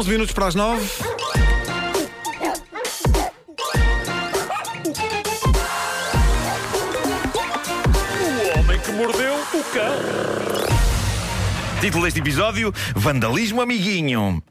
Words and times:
11 0.00 0.10
minutos 0.10 0.32
para 0.32 0.46
as 0.46 0.54
9. 0.54 0.82
O 8.16 8.58
homem 8.58 8.80
que 8.80 8.92
mordeu 8.92 9.34
o 9.34 9.64
cão. 9.74 9.92
Título 11.82 12.04
deste 12.04 12.20
episódio: 12.20 12.72
Vandalismo 12.96 13.60
Amiguinho. 13.60 14.42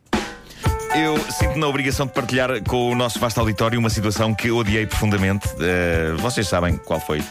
Eu 0.95 1.17
sinto 1.31 1.57
na 1.57 1.67
obrigação 1.67 2.07
de 2.07 2.13
partilhar 2.13 2.61
com 2.63 2.91
o 2.91 2.95
nosso 2.95 3.19
vasto 3.19 3.39
auditório 3.39 3.79
uma 3.79 3.89
situação 3.89 4.33
que 4.33 4.49
odiei 4.49 4.85
profundamente. 4.85 5.47
Uh, 5.49 6.17
vocês 6.17 6.47
sabem 6.47 6.77
qual 6.77 6.99
foi, 6.99 7.19
uh, 7.19 7.25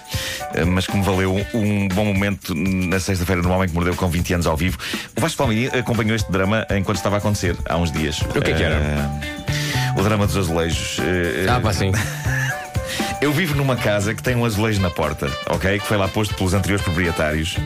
mas 0.67 0.87
que 0.87 0.97
me 0.97 1.03
valeu 1.03 1.35
um 1.53 1.89
bom 1.89 2.05
momento 2.05 2.55
na 2.55 3.01
sexta-feira 3.01 3.43
do 3.43 3.51
Homem 3.51 3.69
que 3.69 3.75
Mordeu 3.75 3.97
com 3.97 4.09
20 4.09 4.35
anos 4.35 4.47
ao 4.47 4.57
vivo. 4.57 4.79
O 5.17 5.21
Vasco 5.21 5.39
Palmeirinho 5.39 5.77
acompanhou 5.77 6.15
este 6.15 6.31
drama 6.31 6.67
enquanto 6.71 6.99
estava 6.99 7.17
a 7.17 7.19
acontecer 7.19 7.57
há 7.69 7.77
uns 7.77 7.91
dias. 7.91 8.21
O 8.21 8.41
que 8.41 8.51
é 8.51 8.55
que 8.55 8.63
era? 8.63 8.77
Uh, 8.77 10.01
o 10.01 10.03
drama 10.05 10.27
dos 10.27 10.37
azulejos. 10.37 10.99
Ah, 11.49 11.61
pá, 11.61 11.73
sim. 11.73 11.93
Eu 13.21 13.33
vivo 13.33 13.57
numa 13.57 13.75
casa 13.75 14.15
que 14.15 14.23
tem 14.23 14.37
um 14.37 14.45
azulejo 14.45 14.81
na 14.81 14.91
porta, 14.91 15.29
ok? 15.51 15.81
Que 15.81 15.87
foi 15.87 15.97
lá 15.97 16.07
posto 16.07 16.35
pelos 16.35 16.55
anteriores 16.55 16.85
proprietários 16.85 17.57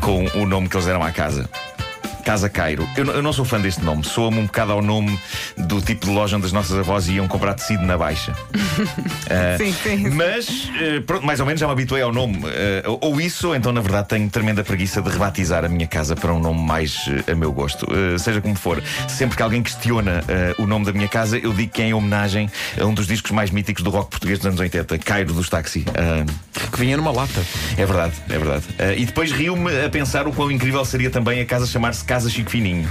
com 0.00 0.24
o 0.38 0.46
nome 0.46 0.68
que 0.68 0.76
eles 0.76 0.86
deram 0.86 1.02
à 1.02 1.10
casa. 1.10 1.50
Casa 2.24 2.48
Cairo. 2.48 2.88
Eu, 2.96 3.04
eu 3.06 3.22
não 3.22 3.32
sou 3.32 3.44
fã 3.44 3.60
deste 3.60 3.82
nome. 3.84 4.02
Soa-me 4.04 4.38
um 4.38 4.46
bocado 4.46 4.72
ao 4.72 4.82
nome 4.82 5.18
do 5.56 5.80
tipo 5.80 6.06
de 6.06 6.12
loja 6.12 6.36
onde 6.36 6.46
as 6.46 6.52
nossas 6.52 6.76
avós 6.78 7.06
iam 7.08 7.28
comprar 7.28 7.54
tecido 7.54 7.82
na 7.84 7.96
Baixa. 7.98 8.32
Ah, 9.30 9.56
Sim, 9.56 9.72
sim. 9.72 10.10
Mas, 10.10 10.70
eh, 10.80 11.00
pronto, 11.00 11.24
mais 11.24 11.38
ou 11.40 11.46
menos 11.46 11.60
já 11.60 11.66
me 11.66 11.72
habituei 11.72 12.02
ao 12.02 12.12
nome. 12.12 12.40
Eh, 12.46 12.82
ou- 13.00 13.20
isso, 13.20 13.48
ou 13.48 13.54
então, 13.56 13.72
na 13.72 13.80
verdade, 13.80 14.08
tenho 14.08 14.28
tremenda 14.28 14.62
preguiça 14.64 15.00
de 15.00 15.08
rebatizar 15.08 15.64
a 15.64 15.68
minha 15.68 15.86
casa 15.86 16.14
para 16.16 16.32
um 16.32 16.40
nome 16.40 16.60
mais 16.60 17.06
a 17.30 17.34
meu 17.34 17.52
gosto. 17.52 17.86
Seja 18.18 18.40
como 18.40 18.54
for, 18.56 18.82
sempre 19.08 19.36
que 19.36 19.42
alguém 19.42 19.62
questiona 19.62 20.22
o 20.58 20.66
nome 20.66 20.84
da 20.84 20.92
minha 20.92 21.08
casa, 21.08 21.38
eu 21.38 21.52
digo 21.52 21.72
que 21.72 21.82
é 21.82 21.86
em 21.86 21.94
homenagem 21.94 22.50
a 22.80 22.84
um 22.84 22.92
dos 22.92 23.06
discos 23.06 23.30
mais 23.30 23.50
míticos 23.50 23.82
do 23.82 23.90
rock 23.90 24.10
português 24.10 24.38
dos 24.38 24.46
anos 24.46 24.60
80, 24.60 24.98
Cairo 24.98 25.32
dos 25.32 25.48
Táxi. 25.48 25.84
Que 26.72 26.78
vinha 26.80 26.96
numa 26.96 27.12
lata. 27.12 27.40
é 27.78 27.86
verdade, 27.86 28.12
é 28.28 28.38
verdade. 28.38 28.64
E 28.98 29.06
depois 29.06 29.30
riu-me 29.32 29.84
a 29.84 29.88
pensar 29.88 30.26
o 30.26 30.32
quão 30.32 30.50
incrível 30.50 30.84
seria 30.84 31.10
também 31.10 31.40
a 31.40 31.46
casa 31.46 31.66
chamar-se 31.66 32.04
Casa 32.14 32.30
Chico 32.30 32.48
Fininho. 32.48 32.88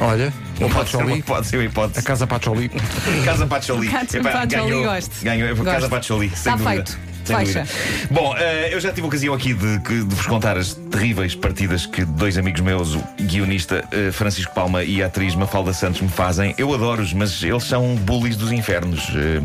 Olha, 0.00 0.30
o 0.60 0.68
Pode 0.68 0.90
ser, 0.90 0.96
uma, 0.98 1.04
Pacholi. 1.06 1.22
pode 1.22 1.46
ser 1.46 1.56
uma 1.56 1.64
hipótese. 1.64 1.98
A 1.98 2.02
casa 2.02 2.26
Pacholi. 2.26 2.70
Casa 3.24 3.46
Pacholi. 3.46 3.88
Casa 3.88 4.18
Epá, 4.18 4.30
Pacholi, 4.32 4.46
ganhou, 4.48 4.84
gosto. 4.84 5.24
Ganhou, 5.24 5.56
Casa 5.56 5.64
Gosto. 5.78 5.88
Pacholi. 5.88 6.28
sem 6.28 6.34
Está 6.36 6.50
dúvida. 6.56 6.70
feito. 6.74 6.98
Sem 7.24 7.36
Fecha. 7.38 7.60
dúvida. 7.62 8.08
Bom, 8.10 8.34
eh, 8.36 8.68
eu 8.74 8.78
já 8.80 8.92
tive 8.92 9.06
a 9.06 9.08
ocasião 9.08 9.32
aqui 9.32 9.54
de, 9.54 9.78
de 9.78 10.14
vos 10.14 10.26
contar 10.26 10.58
as 10.58 10.74
terríveis 10.74 11.34
partidas 11.34 11.86
que 11.86 12.04
dois 12.04 12.36
amigos 12.36 12.60
meus, 12.60 12.94
o 12.96 13.02
guionista 13.22 13.82
eh, 13.92 14.12
Francisco 14.12 14.52
Palma 14.54 14.84
e 14.84 15.02
a 15.02 15.06
atriz 15.06 15.34
Mafalda 15.34 15.72
Santos, 15.72 16.02
me 16.02 16.08
fazem. 16.10 16.54
Eu 16.58 16.74
adoro-os, 16.74 17.14
mas 17.14 17.42
eles 17.42 17.64
são 17.64 17.94
bullies 17.96 18.36
dos 18.36 18.52
infernos. 18.52 19.08
Eh, 19.14 19.40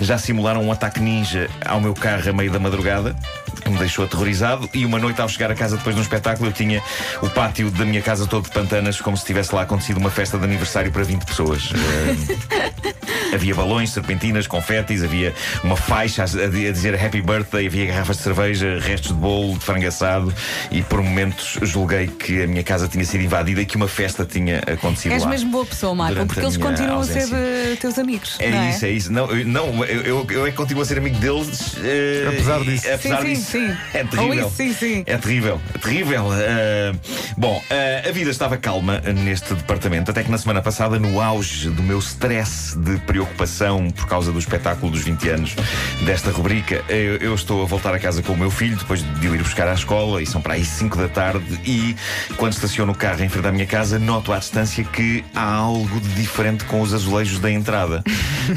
já 0.00 0.18
simularam 0.18 0.64
um 0.64 0.72
ataque 0.72 0.98
ninja 0.98 1.48
ao 1.64 1.80
meu 1.80 1.94
carro 1.94 2.28
a 2.28 2.32
meio 2.32 2.50
da 2.50 2.58
madrugada. 2.58 3.14
Que 3.68 3.74
me 3.74 3.78
deixou 3.78 4.06
aterrorizado 4.06 4.66
e 4.72 4.86
uma 4.86 4.98
noite 4.98 5.20
ao 5.20 5.28
chegar 5.28 5.50
a 5.50 5.54
casa 5.54 5.76
depois 5.76 5.94
de 5.94 6.00
um 6.00 6.02
espetáculo 6.02 6.48
eu 6.48 6.52
tinha 6.54 6.82
o 7.20 7.28
pátio 7.28 7.70
da 7.70 7.84
minha 7.84 8.00
casa 8.00 8.26
todo 8.26 8.44
de 8.44 8.50
pantanas 8.50 8.98
como 8.98 9.14
se 9.14 9.26
tivesse 9.26 9.54
lá 9.54 9.60
acontecido 9.60 9.98
uma 9.98 10.10
festa 10.10 10.38
de 10.38 10.44
aniversário 10.44 10.90
para 10.90 11.04
20 11.04 11.24
pessoas. 11.26 11.68
Havia 13.32 13.54
balões, 13.54 13.90
serpentinas, 13.90 14.46
confetis, 14.46 15.02
havia 15.02 15.34
uma 15.62 15.76
faixa 15.76 16.24
a, 16.24 16.26
dizer 16.26 16.94
Happy 16.94 17.20
Birthday, 17.20 17.66
havia 17.66 17.86
garrafas 17.86 18.16
de 18.18 18.22
cerveja, 18.22 18.78
restos 18.80 19.08
de 19.12 19.14
bolo, 19.18 19.58
de 19.58 19.64
frango 19.64 19.86
assado 19.86 20.32
e 20.70 20.82
por 20.82 21.02
momentos 21.02 21.58
julguei 21.62 22.06
que 22.08 22.42
a 22.42 22.46
minha 22.46 22.62
casa 22.64 22.88
tinha 22.88 23.04
sido 23.04 23.22
invadida 23.22 23.60
e 23.60 23.66
que 23.66 23.76
uma 23.76 23.88
festa 23.88 24.24
tinha 24.24 24.58
acontecido 24.60 25.12
És 25.12 25.22
lá. 25.22 25.28
mesmo 25.30 25.50
boa 25.50 25.66
pessoa, 25.66 25.94
Marco, 25.94 26.24
porque 26.26 26.40
eles 26.40 26.56
continuam 26.56 27.00
a 27.00 27.04
ser 27.04 27.18
ausência. 27.20 27.76
teus 27.80 27.98
amigos. 27.98 28.36
É 28.38 28.50
não 28.50 28.70
isso, 28.70 28.84
é 28.84 28.90
isso. 28.90 29.12
Não, 29.12 29.30
eu, 29.30 29.44
não, 29.46 29.84
eu, 29.84 30.02
eu, 30.02 30.26
eu 30.30 30.46
é 30.46 30.50
que 30.50 30.56
continuo 30.56 30.82
a 30.82 30.86
ser 30.86 30.98
amigo 30.98 31.18
deles. 31.18 31.76
eh, 31.82 32.24
Apesar 32.28 32.60
disso. 32.60 32.86
e- 32.86 32.92
Apesar 32.92 33.20
Sim, 33.22 33.26
sim, 33.26 33.34
disso. 33.34 33.50
sim. 33.52 33.76
É 33.94 34.04
terrível. 34.04 34.46
isso, 34.46 34.56
sim, 34.56 34.72
sim. 34.74 35.02
É 35.06 35.16
terrível. 35.18 35.60
É 35.74 35.78
terrível. 35.78 36.26
Eh, 36.32 36.92
bom, 37.36 37.62
eh, 37.70 38.04
a 38.08 38.12
vida 38.12 38.30
estava 38.30 38.56
calma 38.56 39.00
neste 39.00 39.52
departamento, 39.54 40.10
até 40.10 40.22
que 40.22 40.30
na 40.30 40.38
semana 40.38 40.62
passada, 40.62 40.98
no 40.98 41.20
auge 41.20 41.68
do 41.70 41.82
meu 41.82 41.98
stress 41.98 42.76
de 42.78 42.96
preocupação 43.00 43.17
por 43.26 44.06
causa 44.06 44.32
do 44.32 44.38
espetáculo 44.38 44.92
dos 44.92 45.02
20 45.02 45.28
anos 45.28 45.56
desta 46.04 46.30
rubrica, 46.30 46.84
eu, 46.88 47.16
eu 47.16 47.34
estou 47.34 47.62
a 47.62 47.66
voltar 47.66 47.94
a 47.94 47.98
casa 47.98 48.22
com 48.22 48.32
o 48.32 48.36
meu 48.36 48.50
filho, 48.50 48.76
depois 48.76 49.02
de 49.02 49.28
o 49.28 49.34
ir 49.34 49.42
buscar 49.42 49.68
à 49.68 49.74
escola, 49.74 50.22
e 50.22 50.26
são 50.26 50.40
para 50.40 50.54
aí 50.54 50.64
5 50.64 50.96
da 50.96 51.08
tarde, 51.08 51.60
e 51.64 51.96
quando 52.36 52.52
estaciono 52.52 52.92
o 52.92 52.94
carro 52.94 53.22
em 53.22 53.28
frente 53.28 53.46
à 53.46 53.52
minha 53.52 53.66
casa, 53.66 53.98
noto 53.98 54.32
à 54.32 54.38
distância 54.38 54.84
que 54.84 55.24
há 55.34 55.54
algo 55.54 56.00
de 56.00 56.08
diferente 56.14 56.64
com 56.64 56.80
os 56.80 56.92
azulejos 56.94 57.38
da 57.38 57.50
entrada. 57.50 58.02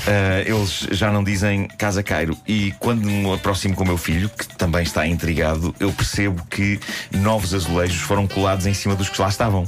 Ah, 0.07 0.41
eles 0.45 0.88
já 0.91 1.11
não 1.11 1.23
dizem 1.23 1.67
Casa 1.78 2.03
Cairo. 2.03 2.38
E 2.47 2.73
quando 2.79 3.03
me 3.05 3.33
aproximo 3.33 3.75
com 3.75 3.83
o 3.83 3.88
meu 3.88 3.97
filho, 3.97 4.29
que 4.29 4.47
também 4.47 4.83
está 4.83 5.05
intrigado, 5.07 5.73
eu 5.79 5.91
percebo 5.91 6.43
que 6.49 6.79
novos 7.11 7.53
azulejos 7.53 8.01
foram 8.01 8.28
colados 8.28 8.66
em 8.66 8.73
cima 8.73 8.95
dos 8.95 9.09
que 9.09 9.22
lá 9.22 9.29
estavam. 9.29 9.66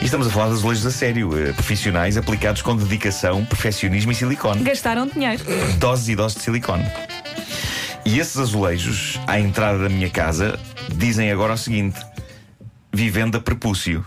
E 0.00 0.04
estamos 0.04 0.28
a 0.28 0.30
falar 0.30 0.46
de 0.46 0.52
azulejos 0.52 0.86
a 0.86 0.90
sério, 0.90 1.36
eh, 1.36 1.52
profissionais 1.52 2.16
aplicados 2.16 2.62
com 2.62 2.76
dedicação, 2.76 3.44
perfeccionismo 3.44 4.12
e 4.12 4.14
silicone. 4.14 4.62
Gastaram 4.62 5.08
dinheiro. 5.08 5.44
Doses 5.78 6.08
e 6.08 6.14
doses 6.14 6.38
de 6.38 6.44
silicone. 6.44 6.84
E 8.04 8.18
esses 8.18 8.36
azulejos, 8.38 9.18
à 9.26 9.40
entrada 9.40 9.78
da 9.78 9.88
minha 9.88 10.08
casa, 10.08 10.58
dizem 10.94 11.32
agora 11.32 11.54
o 11.54 11.58
seguinte: 11.58 11.98
Vivenda 12.92 13.40
prepúcio. 13.40 14.04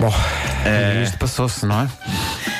Bom, 0.00 0.12
isto 1.02 1.18
passou-se, 1.18 1.66
não 1.66 1.82
é? 1.82 1.88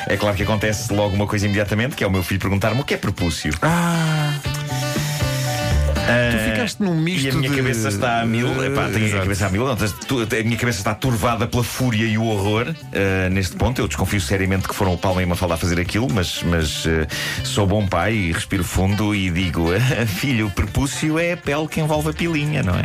É 0.07 0.15
claro 0.15 0.35
que 0.35 0.43
acontece 0.43 0.93
logo 0.93 1.15
uma 1.15 1.25
coisa 1.25 1.45
imediatamente, 1.45 1.95
que 1.95 2.03
é 2.03 2.07
o 2.07 2.11
meu 2.11 2.23
filho 2.23 2.39
perguntar-me 2.39 2.79
o 2.81 2.83
que 2.83 2.93
é 2.93 2.97
prepúcio. 2.97 3.53
Ah, 3.61 4.33
Ah, 6.05 6.51
ficaste 6.51 6.81
num 6.81 6.95
misto 6.95 7.25
E 7.25 7.29
a 7.29 7.33
minha 7.33 7.49
de- 7.49 7.55
cabeça 7.55 7.87
está 7.87 8.21
a 8.21 8.25
mil. 8.25 8.47
Epá, 8.63 8.85
tenho 8.87 9.05
a 9.05 9.07
exato. 9.07 9.23
cabeça 9.23 9.45
a 9.47 9.49
mil. 9.49 9.65
Não, 9.65 9.75
tu- 9.75 10.19
a 10.21 10.43
minha 10.43 10.57
cabeça 10.57 10.79
está 10.79 10.93
turvada 10.93 11.47
pela 11.47 11.63
fúria 11.63 12.05
e 12.05 12.17
o 12.17 12.25
horror 12.25 12.67
ah, 12.93 13.29
neste 13.29 13.55
ponto. 13.55 13.79
Eu 13.81 13.87
desconfio 13.87 14.19
seriamente 14.21 14.67
que 14.67 14.75
foram 14.75 14.93
o 14.93 14.97
Palma 14.97 15.21
e 15.21 15.25
uma 15.25 15.35
falda 15.35 15.55
a 15.55 15.57
fazer 15.57 15.79
aquilo, 15.79 16.07
mas, 16.11 16.43
mas 16.43 16.83
ah, 16.87 17.07
sou 17.45 17.65
bom 17.65 17.87
pai 17.87 18.13
e 18.13 18.31
respiro 18.31 18.63
fundo 18.63 19.15
e 19.15 19.29
digo: 19.29 19.69
Filho, 20.07 20.47
o 20.47 20.51
prepúcio 20.51 21.17
é 21.17 21.33
a 21.33 21.37
pele 21.37 21.67
que 21.67 21.79
envolve 21.79 22.09
a 22.09 22.13
pilinha, 22.13 22.61
não 22.63 22.75
é? 22.75 22.83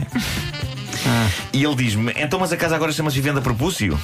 Ah. 1.06 1.28
E 1.52 1.64
ele 1.64 1.74
diz-me: 1.74 2.12
Então, 2.16 2.38
mas 2.38 2.52
a 2.52 2.56
casa 2.56 2.76
agora 2.76 2.92
chama-se 2.92 3.16
Vivenda 3.16 3.40
Prepúcio? 3.40 3.98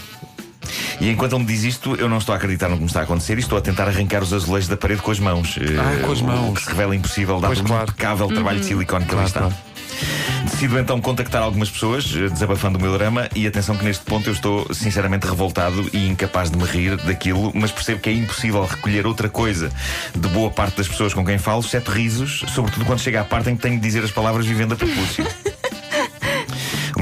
E 1.00 1.10
enquanto 1.10 1.32
ele 1.32 1.42
me 1.42 1.46
diz 1.46 1.64
isto, 1.64 1.94
eu 1.96 2.08
não 2.08 2.18
estou 2.18 2.32
a 2.32 2.36
acreditar 2.36 2.68
no 2.68 2.76
que 2.76 2.82
me 2.82 2.86
está 2.86 3.00
a 3.00 3.02
acontecer 3.04 3.36
e 3.36 3.40
estou 3.40 3.58
a 3.58 3.60
tentar 3.60 3.88
arrancar 3.88 4.22
os 4.22 4.32
azulejos 4.32 4.68
da 4.68 4.76
parede 4.76 5.02
com 5.02 5.10
as 5.10 5.18
mãos. 5.18 5.58
Ah, 5.78 6.06
com 6.06 6.12
as 6.12 6.20
mãos. 6.20 6.50
O 6.50 6.54
que 6.54 6.62
se 6.62 6.68
revela 6.68 6.94
impossível, 6.94 7.40
dado 7.40 7.58
o 7.58 7.64
claro. 7.64 7.90
impecável 7.90 8.28
trabalho 8.28 8.60
de 8.60 8.66
silicone 8.66 9.04
que 9.04 9.14
ali 9.14 9.24
está. 9.24 9.40
claro. 9.40 9.54
Decido 10.44 10.78
então 10.78 11.00
contactar 11.00 11.42
algumas 11.42 11.70
pessoas, 11.70 12.04
eh, 12.14 12.28
desabafando 12.28 12.78
o 12.78 12.80
meu 12.82 12.92
drama, 12.92 13.28
e 13.34 13.46
atenção 13.46 13.76
que 13.76 13.84
neste 13.84 14.04
ponto 14.04 14.28
eu 14.28 14.32
estou 14.32 14.72
sinceramente 14.74 15.26
revoltado 15.26 15.88
e 15.92 16.08
incapaz 16.08 16.50
de 16.50 16.58
me 16.58 16.64
rir 16.64 16.96
daquilo, 16.96 17.50
mas 17.54 17.70
percebo 17.70 18.00
que 18.00 18.10
é 18.10 18.12
impossível 18.12 18.64
recolher 18.64 19.06
outra 19.06 19.28
coisa 19.28 19.70
de 20.14 20.28
boa 20.28 20.50
parte 20.50 20.76
das 20.76 20.88
pessoas 20.88 21.14
com 21.14 21.24
quem 21.24 21.38
falo, 21.38 21.60
exceto 21.60 21.90
risos, 21.90 22.44
sobretudo 22.48 22.84
quando 22.84 23.00
chega 23.00 23.20
à 23.20 23.24
parte 23.24 23.50
em 23.50 23.56
que 23.56 23.62
tenho 23.62 23.76
de 23.76 23.82
dizer 23.82 24.04
as 24.04 24.10
palavras 24.10 24.44
vivendo 24.44 24.72
a 24.72 24.76
prepúcio. 24.76 25.26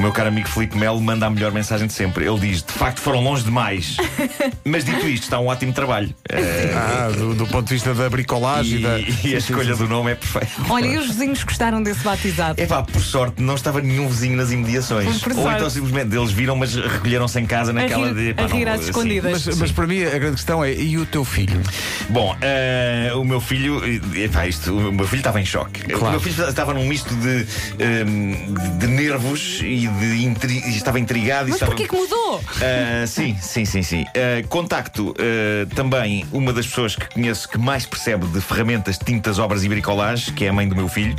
O 0.03 0.07
meu 0.07 0.11
caro 0.11 0.27
amigo 0.27 0.49
Felipe 0.49 0.77
Melo 0.77 0.99
manda 0.99 1.25
a 1.27 1.29
melhor 1.29 1.53
mensagem 1.53 1.87
de 1.87 1.93
sempre. 1.93 2.25
Ele 2.25 2.37
diz: 2.37 2.61
De 2.61 2.73
facto 2.73 2.99
foram 2.99 3.21
longe 3.23 3.41
demais. 3.45 3.95
Mas 4.65 4.83
dito 4.83 5.07
isto, 5.07 5.23
está 5.23 5.39
um 5.39 5.47
ótimo 5.47 5.71
trabalho. 5.71 6.13
Eh, 6.29 6.73
Ah, 6.75 7.09
do, 7.09 7.33
do 7.33 7.47
ponto 7.47 7.67
de 7.69 7.73
vista 7.75 7.93
da 7.93 8.09
bricolagem 8.09 8.79
e, 8.79 8.83
da. 8.83 8.99
e 9.23 9.33
a 9.33 9.37
escolha 9.37 9.73
do 9.77 9.87
nome 9.87 10.11
é 10.11 10.15
perfeita. 10.15 10.49
Olha, 10.69 10.87
e 10.87 10.97
os 10.97 11.07
vizinhos 11.07 11.41
gostaram 11.45 11.81
desse 11.81 12.01
batizado? 12.03 12.59
É 12.61 12.65
pá, 12.65 12.83
por 12.83 13.01
sorte, 13.01 13.41
não 13.41 13.55
estava 13.55 13.79
nenhum 13.79 14.09
vizinho 14.09 14.35
nas 14.35 14.51
imediações. 14.51 15.19
Por 15.21 15.37
Ou 15.37 15.49
então 15.49 15.69
simplesmente 15.69 16.13
eles 16.13 16.31
viram, 16.33 16.57
mas 16.57 16.75
recolheram-se 16.75 17.39
em 17.39 17.45
casa 17.45 17.71
naquela 17.71 18.07
rir- 18.07 18.13
de. 18.13 18.33
pá, 18.33 18.43
a 18.43 18.47
rir 18.47 18.65
não, 18.65 18.73
às 18.73 18.79
assim. 18.81 18.89
escondidas. 18.89 19.45
Mas, 19.47 19.57
mas 19.57 19.71
para 19.71 19.87
mim 19.87 20.03
a 20.03 20.09
grande 20.19 20.35
questão 20.35 20.61
é: 20.65 20.73
e 20.73 20.97
o 20.97 21.05
teu 21.05 21.23
filho? 21.23 21.61
Bom, 22.09 22.35
eh, 22.41 23.09
o 23.15 23.23
meu 23.23 23.39
filho. 23.39 23.81
eh, 23.85 24.23
Epá, 24.25 24.45
isto, 24.47 24.77
o 24.77 24.91
meu 24.91 25.07
filho 25.07 25.21
estava 25.21 25.39
em 25.39 25.45
choque. 25.45 25.79
O 25.93 25.97
Claro. 25.97 26.11
meu 26.11 26.19
filho 26.19 26.45
estava 26.49 26.73
num 26.73 26.85
misto 26.85 27.15
de, 27.15 27.47
ehm, 27.79 28.53
de 28.79 28.87
nervos 28.87 29.61
e 29.63 29.92
de 29.99 30.23
intri- 30.25 30.63
e 30.65 30.75
estava 30.75 30.99
intrigado. 30.99 31.45
Mas 31.47 31.55
estava... 31.55 31.71
porquê 31.71 31.87
que 31.87 31.95
mudou? 31.95 32.37
Uh, 32.37 33.07
sim, 33.07 33.35
sim, 33.41 33.65
sim, 33.65 33.83
sim. 33.83 34.01
Uh, 34.03 34.47
contacto 34.47 35.11
uh, 35.11 35.75
também 35.75 36.25
uma 36.31 36.51
das 36.53 36.65
pessoas 36.67 36.95
que 36.95 37.07
conheço 37.13 37.47
que 37.49 37.57
mais 37.57 37.85
percebe 37.85 38.25
de 38.27 38.41
ferramentas, 38.41 38.97
tintas, 38.97 39.39
obras 39.39 39.63
e 39.63 39.69
bricolagem, 39.69 40.33
que 40.33 40.45
é 40.45 40.49
a 40.49 40.53
mãe 40.53 40.67
do 40.67 40.75
meu 40.75 40.87
filho, 40.87 41.15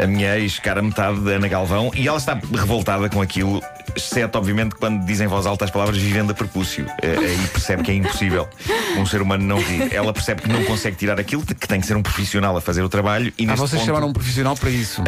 a 0.00 0.06
minha 0.06 0.36
ex-cara 0.38 0.82
metade, 0.82 1.18
Ana 1.30 1.48
Galvão, 1.48 1.90
e 1.94 2.06
ela 2.08 2.18
está 2.18 2.38
revoltada 2.52 3.08
com 3.08 3.20
aquilo, 3.20 3.62
exceto, 3.96 4.36
obviamente, 4.38 4.74
quando 4.74 5.04
dizem 5.04 5.26
em 5.26 5.28
voz 5.28 5.46
alta 5.46 5.64
as 5.64 5.70
palavras 5.70 5.96
vivendo 5.98 6.30
a 6.30 6.34
prepúcio. 6.34 6.84
Uh, 6.84 7.20
aí 7.20 7.48
percebe 7.52 7.82
que 7.82 7.90
é 7.90 7.94
impossível 7.94 8.48
um 8.98 9.06
ser 9.06 9.22
humano 9.22 9.44
não 9.44 9.58
rir. 9.60 9.92
Ela 9.94 10.12
percebe 10.12 10.42
que 10.42 10.48
não 10.48 10.64
consegue 10.64 10.96
tirar 10.96 11.18
aquilo, 11.18 11.42
que 11.44 11.54
tem 11.68 11.80
que 11.80 11.86
ser 11.86 11.96
um 11.96 12.02
profissional 12.02 12.56
a 12.56 12.60
fazer 12.60 12.82
o 12.82 12.88
trabalho. 12.88 13.32
E 13.38 13.48
Ah, 13.48 13.54
vocês 13.54 13.80
ponto, 13.80 13.86
chamaram 13.86 14.08
um 14.08 14.12
profissional 14.12 14.56
para 14.56 14.70
isso. 14.70 15.02
uh, 15.02 15.04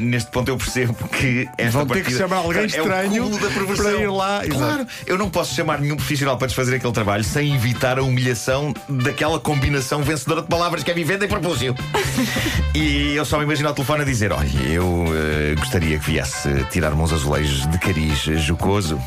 neste 0.00 0.30
ponto 0.30 0.48
eu 0.48 0.56
percebo 0.56 0.94
que 1.08 1.48
esta 1.58 1.70
Vão 1.78 1.86
ter 1.86 1.94
que 1.94 2.00
partida... 2.02 2.18
chamar 2.18 2.39
alguém 2.40 2.62
É 2.62 2.64
o 2.64 2.66
estranho 2.66 3.38
perversão. 3.38 3.76
para 3.76 3.92
ir 3.94 4.10
lá. 4.10 4.44
Exato. 4.44 4.58
Claro, 4.58 4.86
eu 5.06 5.18
não 5.18 5.30
posso 5.30 5.54
chamar 5.54 5.80
nenhum 5.80 5.96
profissional 5.96 6.36
para 6.36 6.46
desfazer 6.46 6.76
aquele 6.76 6.92
trabalho 6.92 7.24
sem 7.24 7.54
evitar 7.54 7.98
a 7.98 8.02
humilhação 8.02 8.74
daquela 8.88 9.38
combinação 9.38 10.02
vencedora 10.02 10.42
de 10.42 10.48
palavras 10.48 10.82
que 10.82 10.90
é 10.90 10.94
vivenda 10.94 11.24
e 11.24 11.28
propúcio. 11.28 11.74
e 12.74 13.14
eu 13.14 13.24
só 13.24 13.38
me 13.38 13.44
imagino 13.44 13.68
ao 13.68 13.74
telefone 13.74 14.02
a 14.02 14.04
dizer: 14.04 14.32
Olha, 14.32 14.48
eu 14.68 15.04
eh, 15.08 15.54
gostaria 15.58 15.98
que 15.98 16.10
viesse 16.10 16.48
tirar-me 16.70 17.00
uns 17.00 17.12
azulejos 17.12 17.66
de 17.70 17.78
cariz 17.78 18.18
jocoso. 18.42 19.00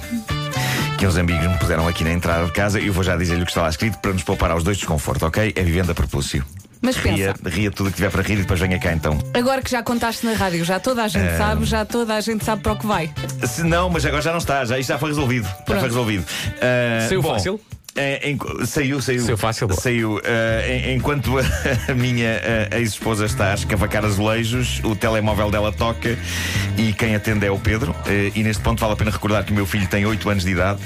Que 0.97 1.07
uns 1.07 1.17
amigos 1.17 1.45
me 1.47 1.57
puseram 1.57 1.87
aqui 1.87 2.03
na 2.03 2.11
entrada 2.11 2.45
de 2.45 2.51
casa 2.51 2.79
e 2.79 2.87
eu 2.87 2.93
vou 2.93 3.03
já 3.03 3.17
dizer-lhe 3.17 3.41
o 3.41 3.45
que 3.45 3.51
está 3.51 3.63
lá 3.63 3.69
escrito 3.69 3.97
para 3.97 4.13
nos 4.13 4.23
poupar 4.23 4.51
aos 4.51 4.63
dois 4.63 4.77
desconforto, 4.77 5.25
ok? 5.25 5.51
É 5.55 5.63
vivenda 5.63 5.93
propúcio. 5.93 6.45
Mas 6.83 6.97
Ria, 6.97 7.33
pensa, 7.33 7.49
ria 7.55 7.71
tudo 7.71 7.87
o 7.87 7.89
que 7.91 7.95
tiver 7.95 8.09
para 8.11 8.21
rir 8.21 8.33
e 8.33 8.41
depois 8.41 8.59
venha 8.59 8.77
cá 8.77 8.91
então. 8.91 9.17
agora 9.33 9.61
que 9.61 9.71
já 9.71 9.81
contaste 9.81 10.25
na 10.25 10.33
rádio, 10.33 10.65
já 10.65 10.79
toda 10.81 11.01
a 11.03 11.07
gente 11.07 11.23
É. 11.29 11.37
sabe, 11.37 11.63
já 11.63 11.85
toda 11.85 12.13
a 12.13 12.19
gente 12.19 12.43
sabe 12.43 12.61
para 12.61 12.73
o 12.73 12.77
que 12.77 12.85
vai. 12.85 13.09
Se 13.47 13.63
não, 13.63 13.89
mas 13.89 14.05
agora 14.05 14.21
já 14.21 14.31
não 14.31 14.37
está, 14.39 14.65
já, 14.65 14.77
isto 14.77 14.89
já 14.89 14.99
foi 14.99 15.09
resolvido. 15.09 15.45
Já 15.45 15.53
Pronto. 15.63 15.79
foi 15.79 15.87
resolvido. 15.89 16.25
Ah, 16.61 17.07
Saiu 17.07 17.21
bom, 17.21 17.33
fácil? 17.33 17.59
É, 17.95 18.29
em- 18.29 18.37
saiu, 18.65 19.01
saiu. 19.01 19.23
Saiu 19.23 19.37
fácil. 19.37 19.71
Saiu. 19.73 20.19
Ah, 20.23 20.67
em- 20.67 20.95
enquanto 20.95 21.37
a, 21.37 21.43
a 21.91 21.93
minha 21.95 22.41
ah, 22.71 22.77
ex-esposa 22.79 23.25
está 23.25 23.51
a 23.51 23.53
escavacar 23.53 24.03
azulejos, 24.03 24.81
o 24.83 24.95
telemóvel 24.95 25.51
dela 25.51 25.71
toca 25.71 26.17
e 26.77 26.91
quem 26.93 27.15
atende 27.15 27.45
é 27.45 27.51
o 27.51 27.59
Pedro. 27.59 27.95
Ah, 28.05 28.09
e 28.35 28.43
neste 28.43 28.61
ponto 28.63 28.79
vale 28.79 28.93
a 28.93 28.95
pena 28.95 29.11
recordar 29.11 29.43
que 29.43 29.51
o 29.51 29.55
meu 29.55 29.65
filho 29.65 29.87
tem 29.87 30.05
8 30.05 30.29
anos 30.29 30.43
de 30.43 30.51
idade. 30.51 30.79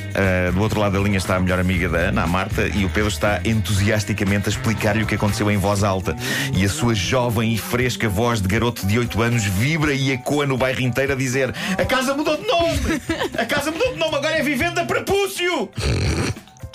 Do 0.53 0.61
outro 0.61 0.79
lado 0.79 0.93
da 0.93 0.99
linha 0.99 1.17
está 1.17 1.35
a 1.35 1.39
melhor 1.39 1.59
amiga 1.59 1.87
da 1.89 1.97
Ana, 1.97 2.23
a 2.23 2.27
Marta, 2.27 2.67
e 2.67 2.83
o 2.85 2.89
Pedro 2.89 3.09
está 3.09 3.39
entusiasticamente 3.45 4.47
a 4.47 4.51
explicar-lhe 4.51 5.03
o 5.03 5.05
que 5.07 5.15
aconteceu 5.15 5.49
em 5.51 5.57
voz 5.57 5.83
alta. 5.83 6.15
E 6.53 6.65
a 6.65 6.69
sua 6.69 6.93
jovem 6.93 7.53
e 7.53 7.57
fresca 7.57 8.09
voz 8.09 8.41
de 8.41 8.47
garoto 8.47 8.85
de 8.85 8.97
8 8.99 9.21
anos 9.21 9.43
vibra 9.45 9.93
e 9.93 10.11
ecoa 10.11 10.45
no 10.45 10.57
bairro 10.57 10.81
inteiro 10.81 11.13
a 11.13 11.15
dizer: 11.15 11.53
A 11.77 11.85
casa 11.85 12.13
mudou 12.13 12.35
de 12.37 12.47
nome! 12.47 13.01
A 13.37 13.45
casa 13.45 13.71
mudou 13.71 13.93
de 13.93 13.99
nome, 13.99 14.15
agora 14.15 14.37
é 14.37 14.41
Vivenda 14.43 14.85
Prepúcio! 14.85 15.69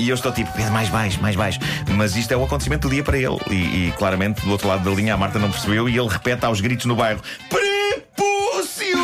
E 0.02 0.08
eu 0.08 0.16
estou 0.16 0.32
tipo, 0.32 0.50
Pedro, 0.52 0.72
mais 0.72 0.88
baixo, 0.88 1.22
mais 1.22 1.36
baixo. 1.36 1.60
Mas 1.90 2.16
isto 2.16 2.32
é 2.32 2.36
o 2.36 2.42
acontecimento 2.42 2.88
do 2.88 2.90
dia 2.92 3.04
para 3.04 3.16
ele. 3.16 3.38
E, 3.48 3.54
e, 3.54 3.94
claramente, 3.96 4.42
do 4.42 4.50
outro 4.50 4.66
lado 4.66 4.82
da 4.82 4.90
linha, 4.90 5.14
a 5.14 5.16
Marta 5.16 5.38
não 5.38 5.48
percebeu 5.48 5.88
e 5.88 5.96
ele 5.96 6.08
repete 6.08 6.44
aos 6.44 6.60
gritos 6.60 6.86
no 6.86 6.96
bairro: 6.96 7.20
Prepúcio! 7.48 8.98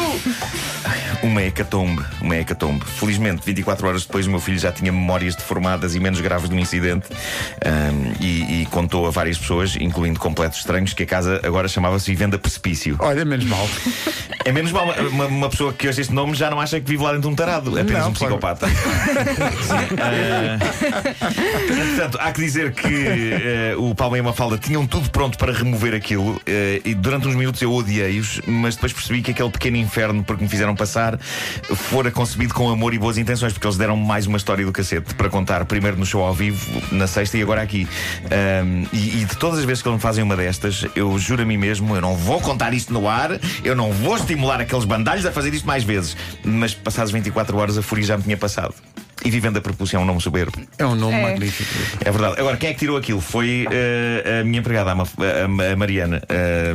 Uma 1.22 1.42
hecatombe, 1.42 2.04
uma 2.20 2.36
hecatombe. 2.36 2.84
Felizmente, 2.84 3.42
24 3.44 3.88
horas 3.88 4.06
depois, 4.06 4.28
o 4.28 4.30
meu 4.30 4.38
filho 4.38 4.58
já 4.58 4.70
tinha 4.70 4.92
memórias 4.92 5.34
deformadas 5.34 5.96
e 5.96 6.00
menos 6.00 6.20
graves 6.20 6.48
do 6.48 6.56
incidente 6.56 7.08
ahm, 7.64 8.14
e, 8.20 8.62
e 8.62 8.66
contou 8.66 9.04
a 9.04 9.10
várias 9.10 9.36
pessoas, 9.36 9.74
incluindo 9.74 10.20
completos 10.20 10.58
estranhos, 10.58 10.94
que 10.94 11.02
a 11.02 11.06
casa 11.06 11.40
agora 11.42 11.66
chamava-se 11.66 12.08
Vivenda 12.08 12.38
Precipício. 12.38 12.96
Olha, 13.00 13.24
menos 13.24 13.46
mal. 13.46 13.68
É 14.48 14.52
menos 14.52 14.72
mal, 14.72 14.86
uma, 15.12 15.26
uma 15.26 15.50
pessoa 15.50 15.74
que 15.74 15.86
hoje 15.86 16.00
este 16.00 16.14
nome 16.14 16.34
já 16.34 16.50
não 16.50 16.58
acha 16.58 16.80
que 16.80 16.88
vive 16.88 17.02
lá 17.02 17.10
dentro 17.10 17.28
de 17.28 17.34
um 17.34 17.36
tarado, 17.36 17.76
é 17.76 17.82
apenas 17.82 18.00
Não, 18.04 18.08
um 18.08 18.12
psicopata. 18.14 18.66
Ah, 20.00 20.58
Portanto, 21.66 22.18
há 22.20 22.32
que 22.32 22.40
dizer 22.40 22.72
que 22.72 23.32
eh, 23.32 23.74
o 23.76 23.94
Palma 23.94 24.16
e 24.16 24.20
a 24.20 24.22
Mafalda 24.22 24.56
tinham 24.56 24.86
tudo 24.86 25.10
pronto 25.10 25.36
para 25.36 25.52
remover 25.52 25.94
aquilo 25.94 26.40
eh, 26.46 26.80
e 26.84 26.94
durante 26.94 27.28
uns 27.28 27.34
minutos 27.34 27.60
eu 27.60 27.72
odiei-os, 27.72 28.40
mas 28.46 28.74
depois 28.74 28.92
percebi 28.92 29.20
que 29.20 29.32
aquele 29.32 29.50
pequeno 29.50 29.76
inferno 29.76 30.22
por 30.24 30.36
que 30.36 30.44
me 30.44 30.48
fizeram 30.48 30.74
passar 30.74 31.18
fora 31.18 32.10
concebido 32.10 32.54
com 32.54 32.70
amor 32.70 32.94
e 32.94 32.98
boas 32.98 33.18
intenções, 33.18 33.52
porque 33.52 33.66
eles 33.66 33.76
deram 33.76 33.96
mais 33.96 34.26
uma 34.26 34.38
história 34.38 34.64
do 34.64 34.72
cacete 34.72 35.14
para 35.14 35.28
contar 35.28 35.64
primeiro 35.66 35.98
no 35.98 36.06
show 36.06 36.22
ao 36.22 36.32
vivo, 36.32 36.80
na 36.90 37.06
sexta 37.06 37.36
e 37.36 37.42
agora 37.42 37.60
aqui. 37.60 37.86
Ahm, 38.30 38.86
e, 38.92 39.22
e 39.22 39.24
de 39.24 39.36
todas 39.36 39.58
as 39.58 39.64
vezes 39.64 39.82
que 39.82 39.88
eles 39.88 39.96
me 39.96 40.02
fazem 40.02 40.24
uma 40.24 40.36
destas, 40.36 40.86
eu 40.94 41.18
juro 41.18 41.42
a 41.42 41.44
mim 41.44 41.58
mesmo, 41.58 41.94
eu 41.94 42.00
não 42.00 42.14
vou 42.14 42.40
contar 42.40 42.72
isto 42.72 42.92
no 42.92 43.08
ar, 43.08 43.38
eu 43.62 43.76
não 43.76 43.92
vou 43.92 44.16
estimular 44.16 44.37
aqueles 44.62 44.84
bandalhos 44.84 45.24
a 45.26 45.32
fazer 45.32 45.52
isto 45.54 45.66
mais 45.66 45.82
vezes. 45.84 46.16
Mas 46.44 46.74
passadas 46.74 47.10
24 47.10 47.56
horas 47.56 47.76
a 47.78 47.82
fúria 47.82 48.04
já 48.04 48.16
me 48.16 48.22
tinha 48.22 48.36
passado. 48.36 48.74
E 49.24 49.30
vivendo 49.32 49.56
a 49.56 49.60
propulsão 49.60 50.00
é 50.00 50.02
um 50.04 50.06
nome 50.06 50.20
soberbo. 50.20 50.52
É 50.78 50.86
um 50.86 50.94
nome 50.94 51.14
É. 51.16 51.22
magnífico. 51.22 51.68
É 52.04 52.10
verdade. 52.10 52.40
Agora, 52.40 52.56
quem 52.56 52.70
é 52.70 52.72
que 52.72 52.78
tirou 52.78 52.96
aquilo? 52.96 53.20
Foi 53.20 53.66
eh, 53.70 54.40
a 54.40 54.44
minha 54.44 54.60
empregada, 54.60 54.92
a, 54.92 54.94
Ma- 54.94 55.02
a- 55.04 55.72
a 55.72 55.76
Mariana, 55.76 56.22
eh, 56.28 56.72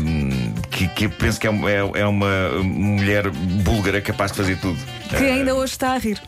que, 0.69 0.87
que 0.89 1.05
eu 1.05 1.09
penso 1.09 1.39
que 1.39 1.47
é, 1.47 1.51
é- 1.51 2.01
é 2.01 2.05
uma 2.05 2.49
mulher 2.61 3.29
búlgara 3.29 4.01
capaz 4.01 4.31
de 4.31 4.37
fazer 4.37 4.57
tudo. 4.57 4.77
Que 5.09 5.23
ainda 5.23 5.55
hoje 5.55 5.71
está 5.71 5.93
a 5.93 5.97
rir. 5.97 6.21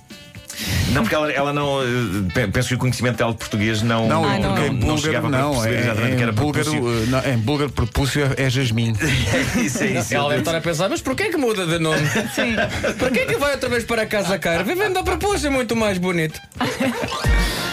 Não, 0.91 1.01
porque 1.03 1.15
ela, 1.15 1.31
ela 1.31 1.53
não. 1.53 1.81
eh, 1.81 1.85
pe- 2.33 2.47
Penso 2.47 2.69
que 2.69 2.75
o 2.75 2.77
conhecimento 2.77 3.17
dela 3.17 3.31
de 3.31 3.37
português 3.37 3.81
não. 3.81 4.07
Não, 4.07 4.23
Ah, 4.23 4.31
porque 4.33 4.47
não. 4.47 4.57
em 4.67 4.69
não 4.71 4.79
búlgaro 4.79 5.01
chegava 5.01 5.29
para 5.29 5.37
não. 5.39 5.51
perceber 5.51 5.75
É, 5.75 5.79
exatamente 5.81 6.15
que 6.15 6.19
em, 6.19 6.23
era 6.23 6.31
búlgaro, 6.31 6.71
propúcio. 6.71 7.03
eh, 7.03 7.05
não, 7.07 7.33
em 7.33 7.37
búlgaro, 7.37 7.71
propúcio 7.71 8.33
é 8.37 8.49
jasmim. 8.49 8.93
isso 9.57 9.83
é 9.83 9.87
isso. 9.87 10.13
Ela 10.15 10.29
deve 10.29 10.41
estar 10.41 10.55
a 10.55 10.61
pensar, 10.61 10.89
mas 10.89 11.01
porquê 11.01 11.25
que 11.29 11.37
muda 11.37 11.65
de 11.65 11.79
nome? 11.79 11.99
Sim. 12.33 12.55
Porquê 12.97 13.25
que 13.25 13.35
vai 13.37 13.51
outra 13.53 13.69
vez 13.69 13.83
para 13.83 14.05
casa 14.05 14.37
cara? 14.39 14.63
Vivendo 14.63 14.97
a 14.97 15.03
propósito 15.03 15.47
é 15.47 15.49
muito 15.49 15.75
mais 15.75 15.97
bonito. 15.97 16.39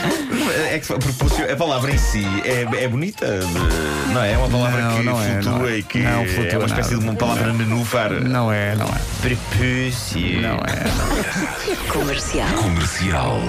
É 0.71 0.79
que 0.79 0.87
propúcio, 0.87 1.53
a 1.53 1.57
palavra 1.57 1.91
em 1.93 1.99
si 1.99 2.25
é, 2.45 2.85
é 2.85 2.89
bonita, 2.89 3.27
não 4.13 4.23
é? 4.23 4.33
É 4.33 4.39
uma 4.39 4.49
palavra 4.49 4.83
Não, 4.83 4.97
que 4.97 5.03
não 5.03 5.23
é, 5.23 5.27
flutua 5.33 5.53
não 5.59 5.67
é. 5.69 5.77
e 5.77 5.83
que 5.83 5.99
Não 5.99 6.23
é 6.23 6.27
flutua 6.27 6.59
uma 6.59 6.67
espécie 6.67 6.91
nada. 6.93 7.03
de 7.03 7.09
uma 7.11 7.15
palavra 7.15 7.53
nenúfar. 7.53 8.11
Não 8.13 8.53
é, 8.53 8.75
não 8.77 8.87
é. 8.87 9.01
Prepúcio. 9.21 10.41
Não 10.41 10.57
é. 10.57 11.83
Comercial. 12.57 13.43